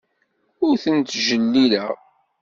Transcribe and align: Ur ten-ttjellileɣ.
Ur 0.65 0.75
ten-ttjellileɣ. 0.83 1.89